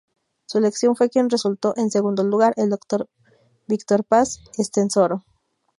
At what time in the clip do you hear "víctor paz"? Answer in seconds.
3.67-4.39